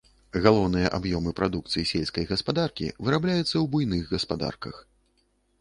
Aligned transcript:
Галоўныя 0.45 0.87
аб'ёмы 0.97 1.33
прадукцыі 1.41 1.85
сельскай 1.91 2.25
гаспадаркі 2.31 2.91
вырабляюцца 3.07 3.53
ў 3.53 3.63
буйных 3.77 4.01
гаспадарках. 4.15 4.75